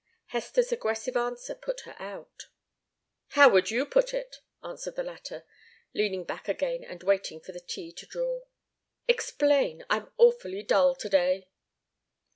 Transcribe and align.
Hester's 0.29 0.71
aggressive 0.71 1.15
answer 1.15 1.53
put 1.53 1.81
her 1.81 1.95
out. 1.99 2.47
"How 3.37 3.47
would 3.49 3.69
you 3.69 3.85
put 3.85 4.15
it?" 4.15 4.37
enquired 4.63 4.95
the 4.95 5.03
latter, 5.03 5.43
leaning 5.93 6.23
back 6.23 6.47
again 6.47 6.83
and 6.83 7.03
waiting 7.03 7.39
for 7.39 7.51
the 7.51 7.59
tea 7.59 7.91
to 7.91 8.07
draw. 8.07 8.41
"Explain! 9.07 9.85
I'm 9.91 10.11
awfully 10.17 10.63
dull 10.63 10.95
to 10.95 11.07
day." 11.07 11.49